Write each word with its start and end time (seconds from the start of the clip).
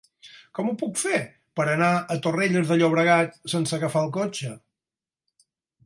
Com 0.59 0.69
ho 0.69 0.71
puc 0.83 0.95
fer 1.01 1.19
per 1.59 1.67
anar 1.73 1.91
a 1.93 2.17
Torrelles 2.25 2.73
de 2.73 2.79
Llobregat 2.81 3.39
sense 3.57 3.79
agafar 3.79 4.05
el 4.07 4.13
cotxe? 4.21 4.57